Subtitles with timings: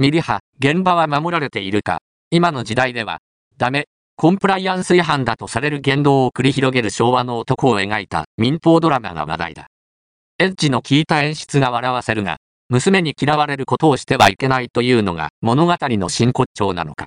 [0.00, 1.98] ミリハ、現場は守られているか。
[2.30, 3.18] 今の時代では、
[3.56, 9.66] ダメ、コンプライアンス違反だとされる言動を繰り広げる昭和の男を描いた民放ドラマが話題だ。
[10.38, 12.36] エッジの効いた演出が笑わせるが、
[12.68, 17.06] 娘に嫌われることをしてはいけないというのが物語の真骨頂なのか。